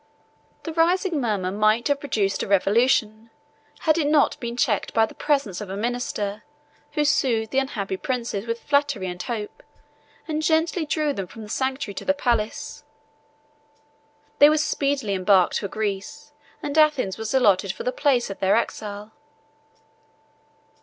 [0.63, 3.29] The rising murmur might have produced a revolution,
[3.81, 6.43] had it not been checked by the presence of a minister,
[6.93, 9.61] who soothed the unhappy princes with flattery and hope,
[10.27, 12.83] and gently drew them from the sanctuary to the palace.
[14.39, 16.33] They were speedily embarked for Greece,
[16.63, 19.11] and Athens was allotted for the place of their exile.